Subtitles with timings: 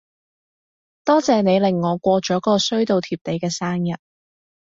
[1.05, 3.99] 多謝你令我過咗個衰到貼地嘅生日